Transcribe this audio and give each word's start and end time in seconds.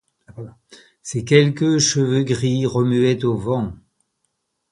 Ses 1.03 1.25
quelques 1.25 1.77
cheveux 1.77 2.23
gris 2.23 2.65
remuaient 2.65 3.23
au 3.23 3.37
vent. 3.37 3.73